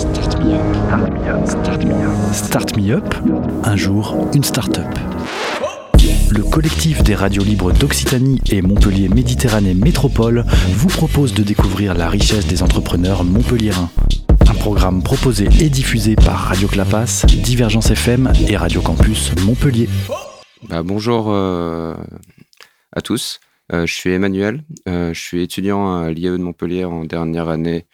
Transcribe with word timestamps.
Start 0.00 0.42
me 0.42 0.54
up. 0.54 1.46
Start 1.46 1.84
me 1.84 1.92
up. 1.92 2.32
Start 2.32 2.74
me 2.74 2.90
up. 2.90 3.14
Un 3.64 3.76
jour, 3.76 4.30
une 4.32 4.42
start-up. 4.42 4.88
Le 6.30 6.42
collectif 6.42 7.02
des 7.02 7.14
radios 7.14 7.44
libres 7.44 7.70
d'Occitanie 7.70 8.40
et 8.50 8.62
Montpellier 8.62 9.10
Méditerranée 9.10 9.74
Métropole 9.74 10.46
vous 10.70 10.88
propose 10.88 11.34
de 11.34 11.42
découvrir 11.42 11.92
la 11.92 12.08
richesse 12.08 12.46
des 12.46 12.62
entrepreneurs 12.62 13.24
montpelliérains. 13.24 13.90
Un 14.48 14.54
programme 14.54 15.02
proposé 15.02 15.48
et 15.60 15.68
diffusé 15.68 16.16
par 16.16 16.38
Radio 16.38 16.66
Clapas, 16.66 17.26
Divergence 17.26 17.90
FM 17.90 18.32
et 18.48 18.56
Radio 18.56 18.80
Campus 18.80 19.32
Montpellier. 19.44 19.90
Bah, 20.70 20.82
bonjour 20.82 21.26
euh, 21.28 21.94
à 22.92 23.02
tous. 23.02 23.38
Euh, 23.74 23.84
je 23.84 23.92
suis 23.92 24.12
Emmanuel. 24.12 24.64
Euh, 24.88 25.12
je 25.12 25.20
suis 25.20 25.42
étudiant 25.42 26.00
à 26.00 26.10
l'IAE 26.10 26.38
de 26.38 26.42
Montpellier 26.42 26.86
en 26.86 27.04
dernière 27.04 27.50
année 27.50 27.84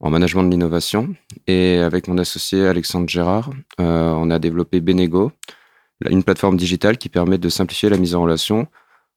en 0.00 0.10
management 0.10 0.44
de 0.44 0.50
l'innovation. 0.50 1.14
Et 1.46 1.78
avec 1.78 2.08
mon 2.08 2.18
associé 2.18 2.66
Alexandre 2.66 3.08
Gérard, 3.08 3.50
euh, 3.80 4.12
on 4.12 4.30
a 4.30 4.38
développé 4.38 4.80
Benego, 4.80 5.32
une 6.08 6.22
plateforme 6.22 6.56
digitale 6.56 6.98
qui 6.98 7.08
permet 7.08 7.38
de 7.38 7.48
simplifier 7.48 7.88
la 7.88 7.96
mise 7.96 8.14
en 8.14 8.22
relation 8.22 8.68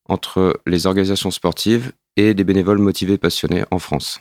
entre 0.09 0.59
les 0.65 0.87
organisations 0.87 1.31
sportives 1.31 1.91
et 2.17 2.33
des 2.33 2.43
bénévoles 2.43 2.79
motivés 2.79 3.17
passionnés 3.17 3.63
en 3.71 3.79
France. 3.79 4.19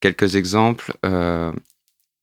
Quelques 0.00 0.36
exemples. 0.36 0.92
Euh, 1.04 1.52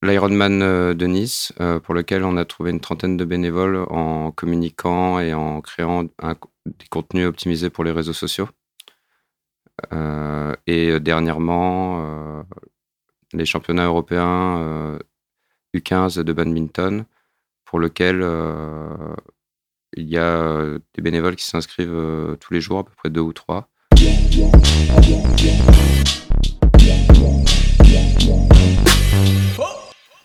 L'Ironman 0.03 0.61
euh, 0.61 0.93
de 0.93 1.07
Nice, 1.07 1.53
pour 1.83 1.95
lequel 1.95 2.23
on 2.23 2.37
a 2.37 2.45
trouvé 2.45 2.69
une 2.69 2.79
trentaine 2.79 3.17
de 3.17 3.25
bénévoles 3.25 3.77
en 3.89 4.31
communiquant 4.31 5.19
et 5.19 5.33
en 5.33 5.59
créant 5.61 6.03
des 6.03 6.85
contenus 6.91 7.25
optimisés 7.25 7.71
pour 7.71 7.83
les 7.83 7.91
réseaux 7.91 8.13
sociaux. 8.13 8.47
et 10.67 10.99
dernièrement, 10.99 12.45
les 13.33 13.45
championnats 13.45 13.85
européens 13.85 14.97
U15 15.75 16.19
euh, 16.19 16.23
de 16.23 16.33
badminton, 16.33 17.05
pour 17.65 17.79
lequel 17.79 18.21
euh, 18.21 19.15
il 19.95 20.07
y 20.07 20.17
a 20.17 20.23
euh, 20.23 20.79
des 20.95 21.01
bénévoles 21.01 21.35
qui 21.35 21.45
s'inscrivent 21.45 22.37
tous 22.39 22.53
les 22.53 22.61
jours, 22.61 22.79
à 22.79 22.83
peu 22.83 22.93
près 22.95 23.09
deux 23.09 23.21
ou 23.21 23.33
trois. 23.33 23.69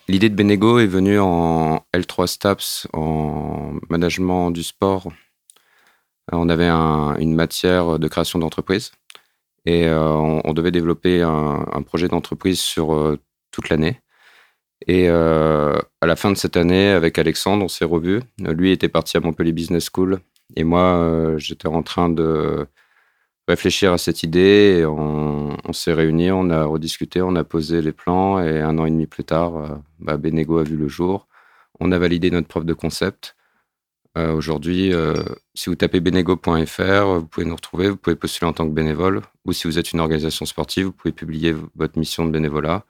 L'idée 0.09 0.29
de 0.29 0.35
Benego 0.35 0.79
est 0.79 0.87
venue 0.87 1.19
en 1.19 1.85
L3 1.93 2.27
STAPS, 2.27 2.87
en 2.93 3.73
management 3.89 4.51
du 4.51 4.63
sport. 4.63 5.07
On 6.31 6.49
avait 6.49 6.69
une 6.69 7.33
matière 7.35 7.99
de 7.99 8.07
création 8.07 8.39
d'entreprise. 8.39 8.91
Et 9.65 9.87
euh, 9.87 10.11
on, 10.43 10.53
devait 10.53 10.71
développer 10.71 11.21
un, 11.21 11.81
projet 11.85 12.07
d'entreprise 12.07 12.59
sur 12.59 12.93
euh, 12.93 13.19
toute 13.51 13.69
l'année. 13.69 14.01
Et 14.87 15.07
euh, 15.07 15.79
à 16.01 16.07
la 16.07 16.15
fin 16.17 16.31
de 16.31 16.37
cette 16.37 16.57
année, 16.57 16.89
avec 16.89 17.17
Alexandre, 17.17 17.63
on 17.63 17.69
s'est 17.69 17.85
revus. 17.85 18.21
Lui 18.39 18.71
était 18.71 18.89
parti 18.89 19.15
à 19.15 19.21
Montpellier 19.21 19.53
Business 19.53 19.89
School. 19.93 20.19
Et 20.57 20.65
moi, 20.65 21.35
j'étais 21.37 21.69
en 21.69 21.83
train 21.83 22.09
de 22.09 22.67
réfléchir 23.47 23.93
à 23.93 23.97
cette 23.97 24.23
idée. 24.23 24.85
On, 24.85 25.55
s'est 25.71 25.93
réunis, 25.93 26.31
on 26.31 26.49
a 26.49 26.65
rediscuté, 26.65 27.21
on 27.21 27.35
a 27.35 27.45
posé 27.45 27.81
les 27.81 27.93
plans. 27.93 28.41
Et 28.41 28.59
un 28.59 28.77
an 28.77 28.85
et 28.85 28.91
demi 28.91 29.07
plus 29.07 29.23
tard, 29.23 29.81
bah, 29.99 30.17
Benego 30.17 30.57
a 30.57 30.63
vu 30.63 30.75
le 30.75 30.89
jour. 30.89 31.27
On 31.79 31.91
a 31.93 31.97
validé 31.97 32.29
notre 32.29 32.49
preuve 32.49 32.65
de 32.65 32.73
concept. 32.73 33.35
Euh, 34.15 34.31
aujourd'hui, 34.31 34.93
euh, 34.93 35.15
si 35.55 35.69
vous 35.69 35.75
tapez 35.75 35.99
benego.fr, 35.99 37.05
vous 37.05 37.25
pouvez 37.25 37.47
nous 37.47 37.55
retrouver, 37.55 37.89
vous 37.89 37.97
pouvez 37.97 38.15
postuler 38.15 38.47
en 38.47 38.53
tant 38.53 38.67
que 38.67 38.73
bénévole, 38.73 39.21
ou 39.43 39.53
si 39.53 39.65
vous 39.65 39.79
êtes 39.79 39.91
une 39.91 39.99
organisation 39.99 40.45
sportive, 40.45 40.85
vous 40.85 40.91
pouvez 40.91 41.11
publier 41.11 41.55
votre 41.75 41.97
mission 41.97 42.23
de 42.23 42.29
bénévolat. 42.29 42.85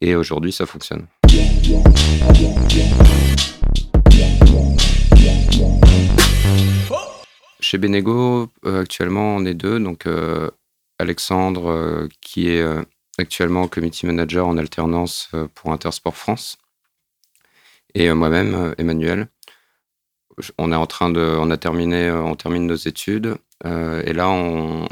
Et 0.00 0.14
aujourd'hui, 0.14 0.52
ça 0.52 0.64
fonctionne. 0.64 1.06
Chez 7.58 7.78
Benego, 7.78 8.48
euh, 8.64 8.82
actuellement, 8.82 9.34
on 9.34 9.44
est 9.44 9.54
deux. 9.54 9.80
Donc, 9.80 10.06
Alexandre, 11.00 12.08
qui 12.20 12.50
est 12.50 12.64
actuellement 13.18 13.66
committee 13.66 14.06
manager 14.06 14.46
en 14.46 14.56
alternance 14.56 15.28
pour 15.56 15.72
Intersport 15.72 16.16
France, 16.16 16.58
et 17.94 18.12
moi-même, 18.12 18.76
Emmanuel 18.78 19.26
on 20.58 20.72
est 20.72 20.76
en 20.76 20.86
train 20.86 21.10
de, 21.10 21.20
on 21.20 21.50
a 21.50 21.56
terminé, 21.56 22.08
euh, 22.08 22.22
on 22.22 22.34
termine 22.36 22.66
nos 22.66 22.76
études 22.76 23.36
euh, 23.64 24.02
et 24.04 24.12
là 24.12 24.28
on, 24.28 24.86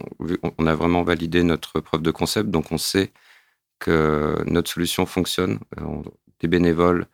a 0.67 0.75
vraiment 0.75 1.03
validé 1.03 1.43
notre 1.43 1.81
preuve 1.81 2.03
de 2.03 2.11
concept, 2.11 2.51
donc 2.51 2.73
on 2.73 2.79
sait 2.79 3.13
que 3.79 4.43
notre 4.47 4.71
solution 4.71 5.07
fonctionne. 5.07 5.59
Euh, 5.81 6.03
des 6.41 6.49
bénévoles 6.49 7.07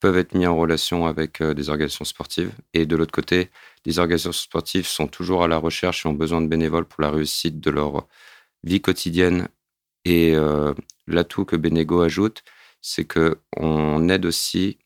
peuvent 0.00 0.18
être 0.18 0.34
mis 0.34 0.46
en 0.46 0.56
relation 0.56 1.06
avec 1.06 1.42
des 1.42 1.68
organisations 1.68 2.04
sportives 2.04 2.52
et 2.74 2.86
de 2.86 2.96
l'autre 2.96 3.12
côté, 3.12 3.50
les 3.84 3.98
organisations 3.98 4.32
sportives 4.32 4.86
sont 4.86 5.08
toujours 5.08 5.42
à 5.44 5.48
la 5.48 5.58
recherche 5.58 6.06
et 6.06 6.08
ont 6.08 6.14
besoin 6.14 6.40
de 6.40 6.46
bénévoles 6.48 6.84
pour 6.84 7.02
la 7.02 7.10
réussite 7.10 7.60
de 7.60 7.70
leur 7.70 8.06
vie 8.62 8.80
quotidienne. 8.80 9.48
Et 10.04 10.34
l'atout 11.06 11.44
que 11.44 11.56
Benego 11.56 12.00
ajoute, 12.00 12.44
c'est 12.80 13.04
que 13.04 13.38
on 13.56 14.08
aide 14.08 14.24
aussi 14.24 14.78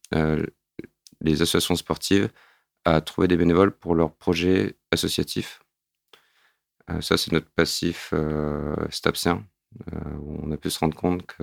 les 1.20 1.42
associations 1.42 1.76
sportives 1.76 2.30
à 2.84 3.00
trouver 3.00 3.28
des 3.28 3.36
bénévoles 3.36 3.72
pour 3.72 3.94
leurs 3.94 4.12
projets 4.12 4.76
associatifs. 4.90 5.60
Euh, 6.90 7.00
ça, 7.00 7.16
c'est 7.16 7.32
notre 7.32 7.50
passif 7.50 8.10
euh, 8.12 8.74
euh, 9.92 10.00
on 10.26 10.52
a 10.52 10.56
pu 10.56 10.70
se 10.70 10.78
rendre 10.78 10.94
compte 10.94 11.26
que 11.26 11.42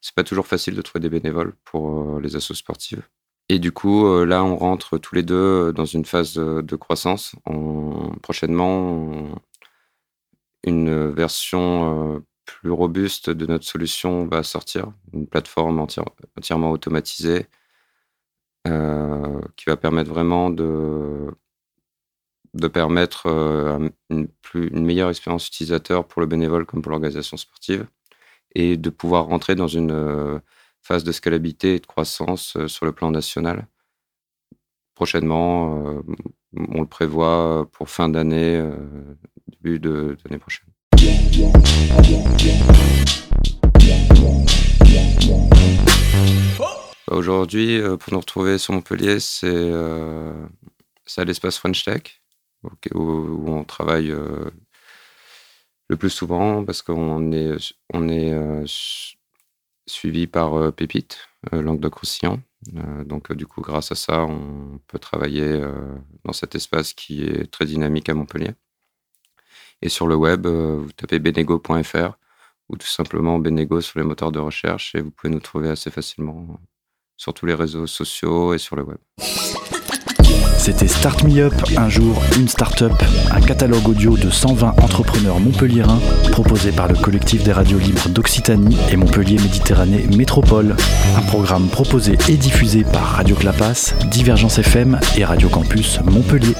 c'est 0.00 0.14
pas 0.14 0.24
toujours 0.24 0.46
facile 0.46 0.74
de 0.74 0.82
trouver 0.82 1.00
des 1.00 1.10
bénévoles 1.10 1.54
pour 1.64 2.20
les 2.20 2.36
assos 2.36 2.54
sportives. 2.54 3.02
Et 3.50 3.58
du 3.58 3.72
coup, 3.72 4.24
là, 4.24 4.44
on 4.44 4.56
rentre 4.56 4.98
tous 4.98 5.14
les 5.14 5.22
deux 5.22 5.72
dans 5.72 5.86
une 5.86 6.04
phase 6.04 6.34
de, 6.34 6.76
croissance. 6.76 7.34
prochainement, 8.22 9.40
une 10.64 11.10
version 11.10 12.22
plus 12.44 12.70
robuste 12.70 13.30
de 13.30 13.46
notre 13.46 13.64
solution 13.64 14.26
va 14.26 14.42
sortir, 14.42 14.92
une 15.14 15.26
plateforme 15.26 15.80
entièrement 15.80 16.70
automatisée 16.70 17.46
euh, 18.66 19.07
va 19.70 19.76
permettre 19.76 20.10
vraiment 20.10 20.50
de, 20.50 21.30
de 22.54 22.68
permettre 22.68 23.26
euh, 23.26 23.88
une, 24.10 24.84
meilleure 24.84 25.10
expérience 25.10 25.46
utilisateur 25.46 26.06
pour 26.06 26.20
le 26.20 26.26
bénévole 26.26 26.66
comme 26.66 26.82
pour 26.82 26.90
l'organisation 26.90 27.36
sportive 27.36 27.86
et 28.54 28.76
de 28.76 28.90
pouvoir 28.90 29.26
rentrer 29.26 29.54
dans 29.54 29.68
une 29.68 29.92
euh, 29.92 30.38
phase 30.82 31.04
de 31.04 31.12
scalabilité 31.12 31.74
et 31.74 31.80
de 31.80 31.86
croissance 31.86 32.56
sur 32.66 32.86
le 32.86 32.92
plan 32.92 33.10
national. 33.10 33.66
Prochainement, 34.94 36.02
on 36.56 36.80
le 36.80 36.86
prévoit 36.86 37.68
pour 37.72 37.88
fin 37.88 38.08
d'année, 38.08 38.60
début 39.46 39.78
de 39.78 40.16
l'année 40.24 40.38
prochaine. 40.40 40.66
Aujourd'hui, 47.10 47.80
euh, 47.80 47.96
pour 47.96 48.12
nous 48.12 48.20
retrouver 48.20 48.58
sur 48.58 48.74
Montpellier, 48.74 49.18
c'est 49.20 49.46
euh, 49.46 50.46
à 51.16 51.24
l'espace 51.24 51.56
French 51.56 51.84
Tech, 51.84 52.20
où, 52.94 53.44
on 53.50 53.64
travaille 53.64 54.10
euh, 54.10 54.50
le 55.88 55.96
plus 55.96 56.10
souvent 56.10 56.64
parce 56.64 56.82
qu'on 56.82 57.32
est, 57.32 57.56
suivi 59.86 60.26
par 60.26 60.72
Pépite, 60.74 61.18
Languedoc-Roussillon. 61.50 62.42
donc, 63.06 63.32
du 63.32 63.46
coup, 63.46 63.62
grâce 63.62 63.90
à 63.90 63.94
ça, 63.94 64.24
on 64.24 64.78
peut 64.86 64.98
travailler 64.98 65.62
dans 66.24 66.34
cet 66.34 66.54
espace 66.54 66.92
qui 66.92 67.22
est 67.24 67.50
très 67.50 67.64
dynamique 67.64 68.10
à 68.10 68.14
Montpellier. 68.14 68.50
Et 69.80 69.88
sur 69.88 70.06
le 70.08 70.14
web, 70.14 70.46
vous 70.46 70.92
tapez 70.92 71.20
benego.fr 71.20 72.18
ou 72.68 72.76
tout 72.76 72.86
simplement 72.86 73.38
Benego 73.38 73.80
sur 73.80 73.98
les 73.98 74.04
moteurs 74.04 74.32
de 74.32 74.40
recherche 74.40 74.94
et 74.94 75.00
vous 75.00 75.10
pouvez 75.10 75.32
nous 75.32 75.40
trouver 75.40 75.70
assez 75.70 75.90
facilement 75.90 76.60
sur 77.18 77.34
tous 77.34 77.44
les 77.44 77.54
réseaux 77.54 77.86
sociaux 77.86 78.54
et 78.54 78.58
sur 78.58 78.76
le 78.76 78.84
web. 78.84 78.98
C'était 80.56 80.88
Start 80.88 81.24
Me 81.24 81.40
Up, 81.40 81.54
un 81.76 81.88
jour, 81.88 82.22
une 82.36 82.48
start-up, 82.48 82.92
un 83.30 83.40
catalogue 83.40 83.88
audio 83.88 84.16
de 84.16 84.28
120 84.28 84.74
entrepreneurs 84.82 85.40
montpelliérains 85.40 86.00
proposé 86.30 86.72
par 86.72 86.88
le 86.88 86.94
collectif 86.94 87.42
des 87.42 87.52
radios 87.52 87.78
libres 87.78 88.08
d'Occitanie 88.08 88.76
et 88.90 88.96
Montpellier 88.96 89.36
Méditerranée 89.36 90.06
Métropole. 90.16 90.76
Un 91.16 91.22
programme 91.22 91.68
proposé 91.68 92.18
et 92.28 92.36
diffusé 92.36 92.84
par 92.84 93.02
Radio 93.02 93.34
Clapas, 93.34 93.94
Divergence 94.10 94.58
FM 94.58 95.00
et 95.16 95.24
Radio 95.24 95.48
Campus 95.48 96.00
Montpellier. 96.04 96.54